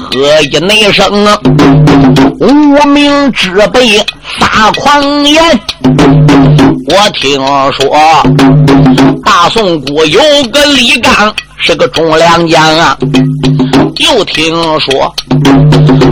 [0.00, 1.38] 喝一那声啊，
[2.40, 3.98] 无名之辈
[4.38, 5.60] 撒狂言。
[6.88, 7.36] 我听
[7.72, 7.96] 说
[9.24, 12.96] 大宋国有个李刚是个忠良将啊，
[13.98, 15.14] 又听说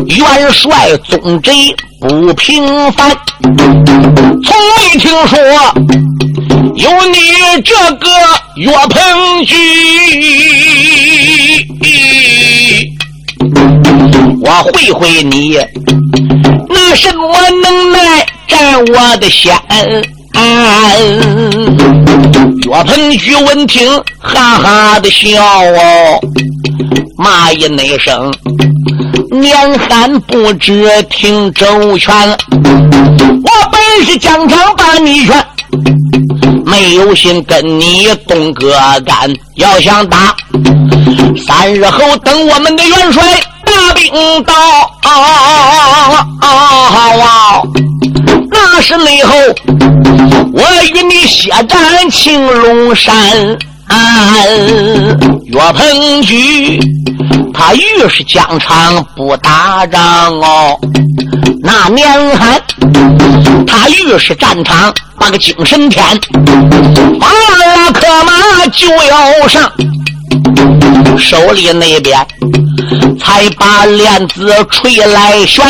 [0.06, 3.10] 元帅宗贼不平凡，
[3.42, 5.38] 从未听说
[6.76, 8.08] 有你这个
[8.56, 9.56] 岳鹏举。
[14.42, 15.56] 我会会你，
[16.68, 17.26] 拿什么
[17.62, 19.52] 能耐占我的先？
[22.68, 26.20] 岳鹏举闻听，哈哈的笑哦，
[27.18, 28.32] 骂一那声，
[29.30, 32.14] 年寒不知听周全。
[32.22, 35.46] 我本是疆场把你劝，
[36.64, 38.72] 没有心跟你动个
[39.04, 39.30] 干。
[39.56, 40.34] 要想打，
[41.46, 43.22] 三日后等我们的元帅
[43.64, 44.54] 大兵到。
[48.50, 49.34] 那是内后，
[50.52, 53.14] 我与你血战青龙山。
[55.46, 56.80] 岳鹏举，
[57.52, 60.00] 他越是疆场不打仗
[60.40, 60.78] 哦，
[61.62, 62.62] 那年寒，
[63.66, 66.04] 他越是战场把个精神添，
[67.18, 69.70] 马拉克马就要上，
[71.18, 72.24] 手里那边
[73.18, 75.64] 才把链子吹来旋。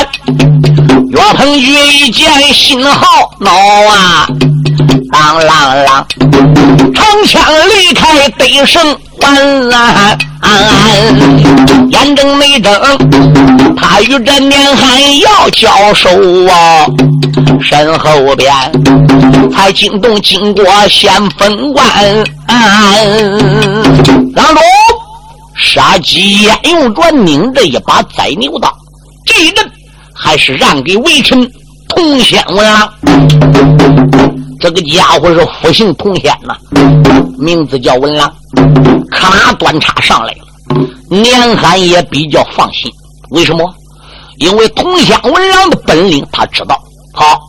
[1.20, 4.26] 岳鹏举一见心好恼啊，
[5.12, 6.02] 当啷啷，
[6.94, 8.82] 长枪离开得胜
[9.20, 10.16] 环啊，
[11.90, 12.72] 眼睁没睁，
[13.76, 16.08] 他与这年寒要交手
[16.48, 16.86] 啊，
[17.62, 18.50] 身后边
[19.54, 21.86] 才惊动经过先锋官，
[24.34, 24.62] 郎中
[25.54, 28.74] 杀鸡焉用着拧着一把宰牛刀，
[29.26, 29.70] 这一阵。
[30.22, 31.50] 还是让给微臣
[31.88, 32.92] 童仙文郎，
[34.60, 36.54] 这个家伙是复姓童仙呐，
[37.38, 38.30] 名字叫文郎。
[39.10, 42.92] 咔端叉上来了，年寒也比较放心。
[43.30, 43.64] 为什么？
[44.36, 46.78] 因为童仙文郎的本领他知道。
[47.14, 47.40] 好，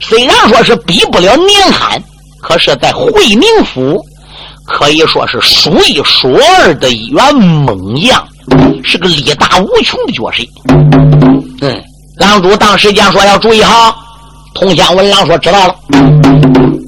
[0.00, 2.02] 虽然说是比不了年寒，
[2.40, 4.02] 可是在会宁府
[4.66, 8.26] 可以说是数一数二的一员猛将，
[8.82, 10.42] 是个力大无穷的角色。
[11.60, 11.84] 嗯。
[12.16, 13.94] 狼主当时间说要注意哈，
[14.54, 15.74] 通仙文郎说知道了。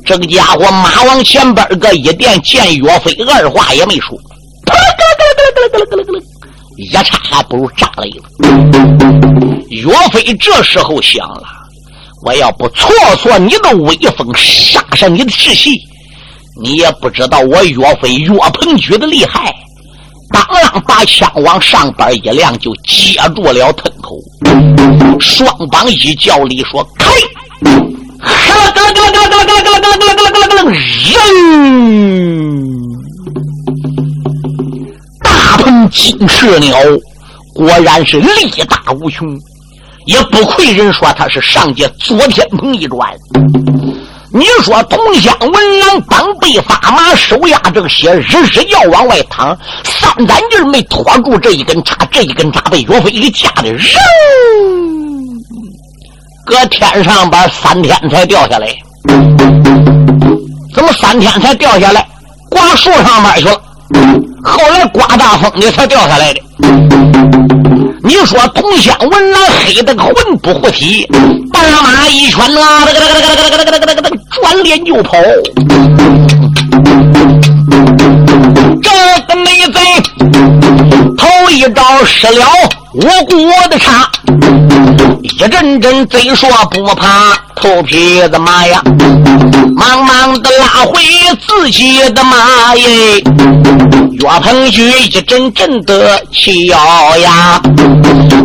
[0.05, 4.17] 这个家伙马往前边个一垫，见岳飞二话也没说，
[6.77, 8.23] 一叉还不如炸了一个。
[9.69, 11.43] 岳飞这时候想了，
[12.25, 15.81] 我要不挫挫你的威风，杀杀你的志气，
[16.63, 19.53] 你也不知道我岳飞岳鹏举的厉害。
[20.33, 24.17] 当啷把枪往上边一亮，就接住了藤口。
[25.21, 27.11] 双方一较力，说开！
[28.19, 30.63] 哈嘎嘎嘎嘎嘎嘎嘎嘎嘎嘎！
[30.71, 31.17] 人
[35.23, 36.79] 大鹏金翅鸟，
[37.55, 39.39] 果然是力大无穷，
[40.07, 43.15] 也不愧人说他是上界左天蓬一转。
[44.33, 53.85] 你说同乡文郎刚被发马手压这个血，日日要往外淌，三胆劲没拖住这一根叉，这一根叉被岳飞给夹的，扔，
[56.47, 58.69] 搁天上边，三天才掉下来。
[60.73, 62.07] 怎么三天才掉下来？
[62.49, 63.61] 挂树上边去了。
[64.45, 66.41] 后来刮大风的才掉下来的。
[68.05, 71.05] 你说铜仙文郎黑的魂不附体，
[71.53, 72.41] 半马一圈，
[74.41, 75.19] 转脸就跑。
[78.81, 78.91] 这
[79.27, 79.81] 个美贼。
[81.51, 82.45] 一招使了
[82.95, 83.37] 无辜
[83.69, 84.11] 的差，
[85.23, 88.83] 一阵阵贼说不怕头皮子麻呀，
[89.75, 91.01] 忙忙的拉回
[91.47, 93.23] 自己的马耶。
[94.13, 96.79] 岳鹏举一阵阵的气咬
[97.19, 97.61] 呀，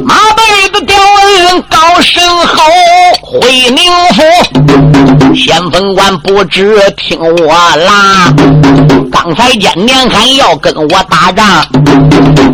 [0.03, 0.95] 马背的吊
[1.43, 2.61] 人高声吼，
[3.21, 8.33] 回宁府，先锋官不知听我啦。
[9.11, 11.65] 刚才见年寒要跟我打仗，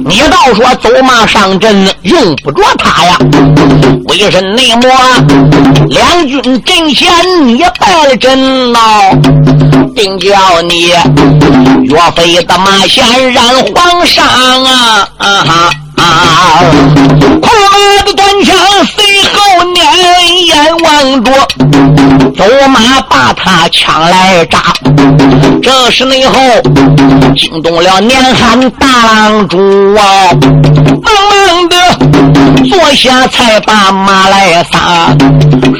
[0.05, 3.17] 你倒说走马上阵用不着他呀？
[4.05, 4.89] 为什内魔
[5.87, 7.09] 两军阵前
[7.45, 9.37] 你败了阵闹？
[9.97, 10.89] 定叫你
[11.85, 13.43] 岳飞的马先染
[13.73, 16.61] 黄沙啊啊哈啊
[17.41, 17.49] 快
[18.05, 19.81] 的短枪随后撵，
[20.45, 21.31] 眼望着
[22.35, 24.61] 走马把他抢来扎。
[25.61, 26.39] 这时内后
[27.35, 29.57] 惊动了年寒大郎主
[29.95, 30.31] 啊，
[31.03, 31.75] 忙忙的
[32.69, 35.15] 坐下才把马来撒，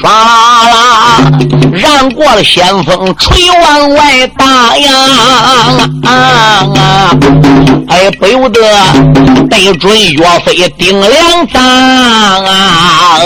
[0.02, 1.22] 唰啦啦
[1.72, 4.92] 让过了先锋吹往外打呀，
[6.04, 7.16] 啊
[7.88, 8.60] 哎不由得
[9.50, 13.20] 对准岳飞顶两掌啊，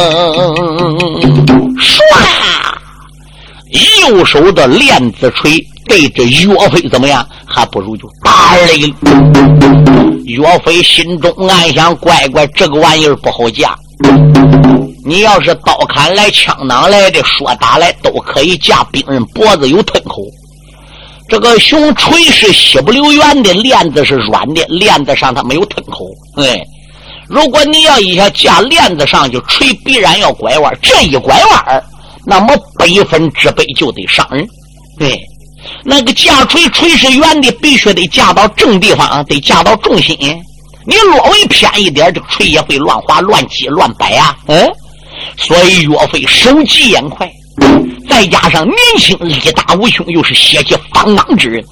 [1.80, 2.02] 唰，
[4.10, 5.66] 右手的链子锤。
[5.88, 7.28] 对着岳飞怎么样？
[7.46, 8.94] 还不如就打而已。
[10.26, 13.76] 岳飞心中暗想：乖乖，这个玩意儿不好架。
[15.06, 20.22] 你要是刀砍来、枪挡来的，说打来都可以架兵人脖子有吞口。
[21.28, 26.06] 这个熊锤是血不溜圆的，链子是软的，链子上它没有吞口。
[26.38, 26.64] 哎，
[27.32, 30.78] 如果你要一下架链子上，就锤必然要拐弯。
[30.82, 31.82] 这一拐弯，
[32.26, 34.46] 那么百分之百就得伤人。
[35.00, 35.18] 对。
[35.86, 40.18] 那个架锤锤是圆的，必须得架到正地方，得架到重心。
[40.86, 44.36] 你略微偏一点，这个锤也会乱滑、乱击、乱摆啊。
[44.48, 44.70] 嗯，
[45.38, 47.32] 所以岳飞手疾眼快，
[48.10, 51.64] 再加上年轻力大无穷，又是血气方刚之人，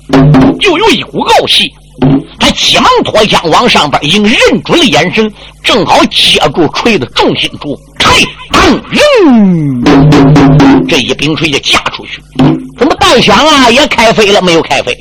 [0.61, 1.69] 就有一股傲气。
[2.39, 5.31] 他急忙脱枪往上边迎，认准了眼神，
[5.63, 8.15] 正好接住锤子重心处，开
[8.51, 9.83] 当扔，
[10.87, 12.21] 这一柄锤就架出去。
[12.77, 13.69] 怎么带响啊？
[13.69, 14.41] 也开飞了？
[14.41, 14.97] 没有开飞，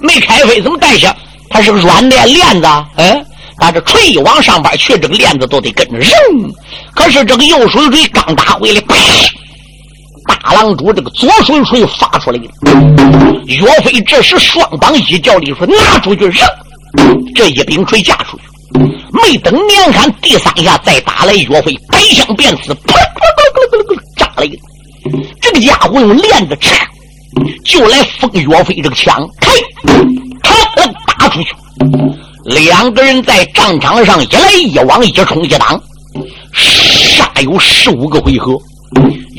[0.00, 1.14] 没开飞，怎么带响？
[1.48, 3.20] 它是个软的链子，哎，
[3.58, 6.10] 把这锤一往上边去，这个链子都得跟着扔。
[6.94, 8.80] 可是这个右手锤刚打回来，
[10.42, 12.44] 大郎主这个左手锤发出来了。
[13.46, 16.46] 岳飞这时双膀一叫力说：“拿出去扔！”
[17.34, 18.44] 这一柄锤架出去，
[19.12, 24.58] 没等连喊第三下再打来，岳飞百枪便死，噗噗噗扎了一个。
[25.40, 26.86] 这个家伙用链子插。
[27.64, 29.52] 就来封岳飞这个枪，开，
[30.42, 31.54] 开，打出去。
[32.44, 35.80] 两个人在战场上一来一往，一冲一挡，
[36.52, 38.52] 杀有十五个回合。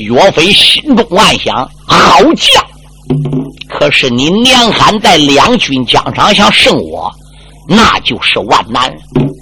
[0.04, 2.62] 岳飞心中暗想：好将，
[3.68, 7.12] 可是你年罕在两军疆场想胜我，
[7.68, 8.90] 那就是万难。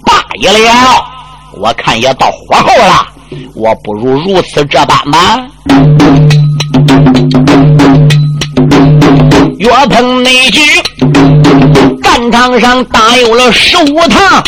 [0.05, 1.05] 罢了，
[1.57, 3.07] 我看也到火候了，
[3.55, 5.47] 我不如如此这般吧。
[9.57, 10.59] 岳鹏那句，
[12.31, 14.43] 场上打有了十五趟，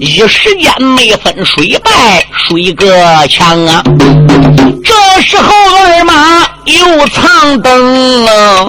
[0.00, 2.96] 一时间没分水败谁个
[3.28, 3.82] 强啊！
[4.82, 8.68] 这时候二马又藏灯啊，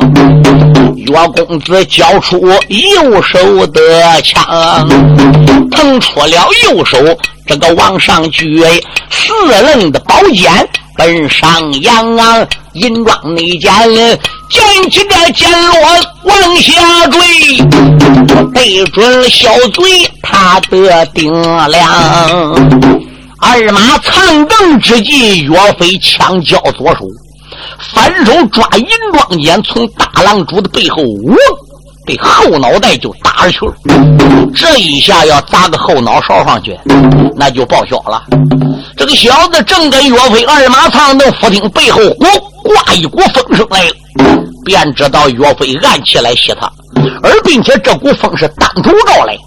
[0.95, 4.87] 岳公子交出右手的枪，
[5.71, 6.27] 腾出了
[6.63, 6.97] 右手，
[7.47, 8.63] 这个往上举
[9.09, 10.51] 四棱的宝剑。
[10.95, 13.71] 奔上扬啊，银装内间
[14.49, 15.73] 捡起这剑落
[16.23, 17.19] 往下坠，
[18.53, 19.83] 对准小嘴
[20.21, 21.31] 他的顶
[21.69, 23.03] 梁。
[23.39, 27.05] 二马藏灯之际，岳飞枪交左手，
[27.93, 31.35] 反手抓银装剑，从大郎主的背后呜。
[32.05, 33.95] 被后脑袋就打出去了，
[34.53, 36.77] 这一下要砸个后脑勺上去，
[37.35, 38.21] 那就报销了。
[38.97, 42.25] 这个小子正跟岳飞二马藏灯，忽听背后呼
[42.63, 46.71] 刮一股风声来了，便知道岳飞暗起来袭他，
[47.23, 49.37] 而并且这股风是当头招来，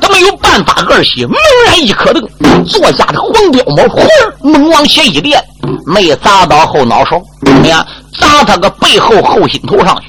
[0.00, 1.36] 他没有办法儿袭，猛
[1.66, 4.00] 然一磕蹬，坐下的黄标毛呼
[4.42, 5.42] 猛往前一垫，
[5.86, 7.86] 没砸到后脑勺，怎么样？
[8.18, 10.07] 砸他个背后后心头上去。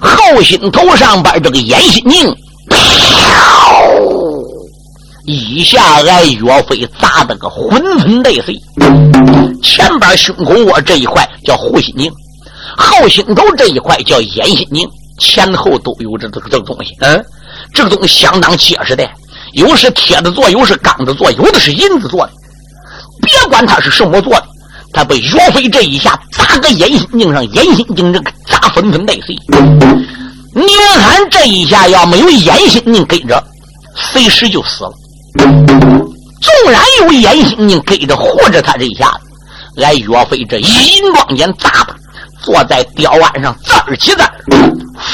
[0.00, 2.34] 后心头上边这个眼心宁，
[5.24, 8.54] 一下挨岳飞砸得个魂魂累碎。
[9.62, 12.10] 前边胸口窝这一块叫护心宁，
[12.76, 14.88] 后心头这一块叫眼心宁，
[15.18, 16.94] 前后都有这这个这个东西。
[17.00, 17.24] 嗯，
[17.74, 19.08] 这个东西相当结实的，
[19.54, 22.32] 有是铁的做，有是钢的做，有的是银子做的。
[23.22, 24.44] 别管它是什么做的。
[24.90, 28.32] 他被岳飞这一下砸个眼心镜上，眼心镜这个
[28.78, 29.34] 砸纷纷带碎。
[30.54, 30.66] 宁
[31.00, 33.42] 寒这一下要没有眼心镜跟着，
[33.94, 34.92] 随时就死了。
[36.40, 39.10] 纵然有眼心镜跟着护着他这一下
[39.74, 41.88] 子，俺岳飞这银装眼砸他，
[42.40, 44.32] 坐在吊鞍上字儿起字儿，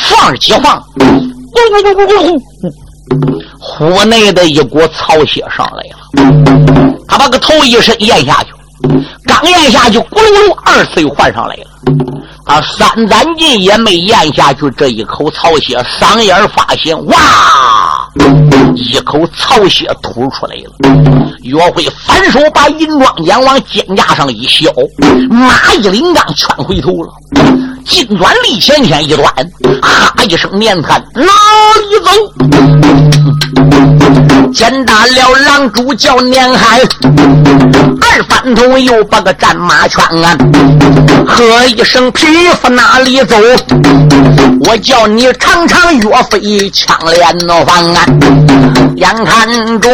[0.08, 1.04] 放儿起放，咕
[1.70, 2.40] 咕咕咕咕咕，
[3.58, 5.96] 呼内的一股草血上来了。
[7.08, 8.50] 他把个头一伸咽下去。
[9.26, 11.64] 刚咽下去，咕噜噜，二次又换上来了。
[12.44, 17.14] 啊三攒劲也没咽下去这一口草血，嗓眼发现，哇！
[18.74, 20.70] 一口草血吐出来了。
[21.42, 24.70] 岳飞反手把银装锏往肩胛上一削，
[25.30, 27.12] 马一领钢圈回头了。
[27.86, 29.26] 金钻立前天一端，
[29.82, 31.24] 哈一声面叹：“哪
[31.88, 32.10] 里走？”
[34.52, 40.36] 见大了狼主叫年海，二反头又把个战马圈啊，
[41.26, 42.26] 喝一声匹
[42.60, 43.36] 夫哪里走？
[44.66, 48.06] 我叫你尝尝岳飞枪连环啊！
[48.96, 49.90] 眼看着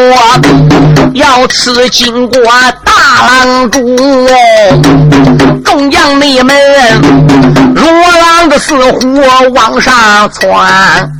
[1.14, 2.40] 要刺经过
[2.84, 2.92] 大
[3.26, 3.96] 狼主，
[5.64, 6.55] 众将你们
[7.74, 9.20] 如狼的似虎
[9.54, 11.12] 往上窜。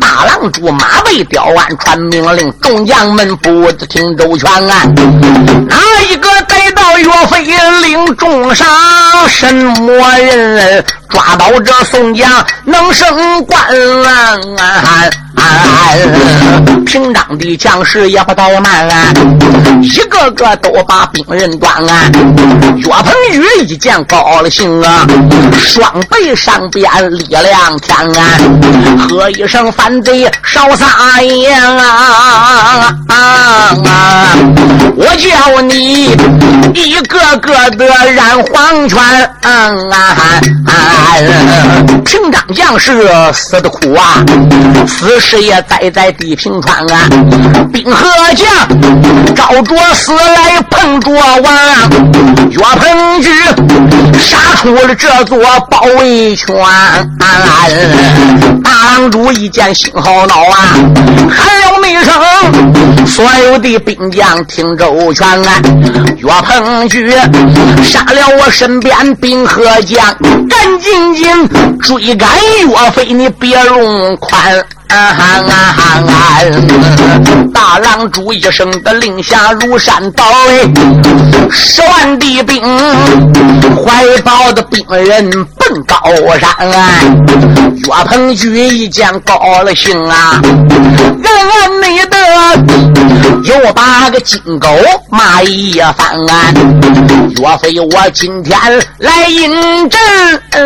[0.00, 4.82] 大狼主马背吊鞍传命令，众将们不知听周全啊！
[5.68, 5.76] 哪
[6.10, 7.42] 一个逮到岳飞
[7.80, 8.66] 领重伤？
[9.28, 13.60] 什么人抓到这宋江能升官？
[16.86, 19.12] 平章的将士也不怠慢啊，
[19.82, 21.82] 一个个都把兵刃端。
[22.76, 25.06] 岳鹏宇一见高了兴啊，
[25.58, 28.38] 双背上边力量天啊，
[28.98, 32.94] 喝一声反贼少撒野啊！
[33.08, 33.76] 啊
[34.96, 36.16] 我叫你
[36.74, 38.98] 一个个的染黄泉
[39.42, 40.40] 啊！
[42.04, 44.24] 平章将士死的苦啊，
[44.86, 47.06] 死尸也栽在地平川啊！
[47.70, 48.46] 兵和将
[49.34, 51.90] 照着死来碰着王，
[52.48, 53.30] 岳鹏举
[54.18, 55.38] 杀出了这座
[55.70, 56.56] 包围圈。
[58.64, 60.74] 大郎主一见心好恼啊，
[61.30, 65.60] 喊了一声：“所有的兵将听周全啊！
[66.16, 67.12] 岳鹏举
[67.84, 70.02] 杀了我身边兵和将，
[70.48, 72.30] 赶紧紧追赶
[72.66, 76.12] 岳飞，你别容宽。”啊哈啊哈啊！
[77.52, 80.66] 大郎主一声的令下如山倒哎，
[81.50, 82.62] 十万的兵
[83.84, 85.96] 怀抱的兵人奔高
[86.38, 86.88] 山啊。
[87.76, 92.16] 岳鹏举一见高了兴啊，俺俺没得
[93.44, 94.68] 又把个金钩
[95.10, 96.16] 骂一番。
[97.36, 98.58] 岳飞，我今天
[98.98, 100.00] 来应战。
[100.50, 100.58] 是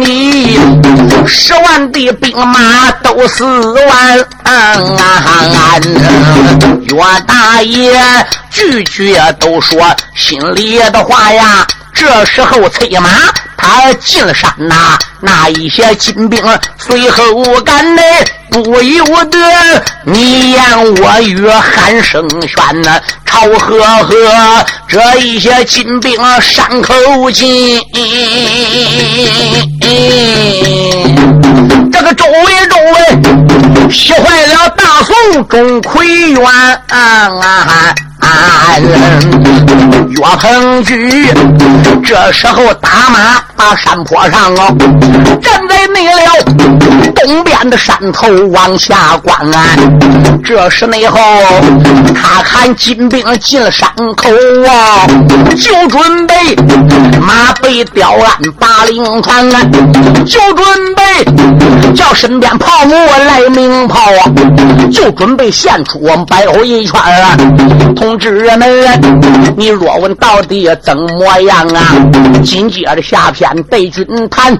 [0.00, 0.58] 你
[1.26, 4.18] 十万的兵马都死完，
[6.82, 7.92] 岳大爷
[8.50, 9.80] 句句都说
[10.14, 11.66] 心里的话呀。
[11.92, 13.08] 这时候催马
[13.64, 16.42] 他进山呐，那一些金兵
[16.76, 18.24] 随后赶来。
[18.50, 19.38] 不由得
[20.04, 20.62] 你言
[21.02, 26.94] 我语，喊声喧呐，朝呵呵，这一些金兵伤口
[27.32, 27.80] 紧。
[31.90, 36.46] 这个周围周围，气坏了大宋钟馗元
[36.90, 37.92] 啊。
[40.08, 41.28] 岳鹏举
[42.04, 44.74] 这时候打马把山坡上哦，
[45.42, 46.42] 站在那了
[47.14, 49.34] 东边的山头往下观。
[50.44, 51.18] 这时内后，
[52.14, 54.28] 他看金兵进了山口
[54.68, 55.06] 啊，
[55.56, 56.34] 就准备
[57.20, 59.48] 马背吊鞍把令传，
[60.26, 62.94] 就准备叫身边炮母
[63.26, 64.28] 来鸣炮啊，
[64.92, 67.36] 就准备献出我们摆后一圈啊，
[67.96, 68.68] 同志们，
[69.56, 71.94] 你若问到底怎么样啊？
[72.42, 74.56] 紧接着下篇对君谈。